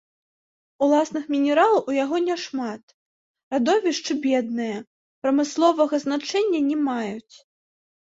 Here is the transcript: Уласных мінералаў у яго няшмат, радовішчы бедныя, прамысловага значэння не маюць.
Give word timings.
Уласных 0.85 1.27
мінералаў 1.33 1.83
у 1.93 1.95
яго 2.03 2.17
няшмат, 2.29 2.83
радовішчы 3.57 4.13
бедныя, 4.27 4.77
прамысловага 5.23 5.95
значэння 6.09 6.59
не 6.75 6.85
маюць. 6.93 7.35